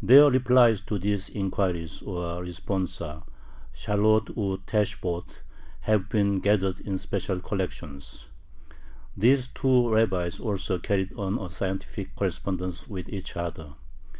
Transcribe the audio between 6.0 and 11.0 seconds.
been gathered in special collections. These two rabbis also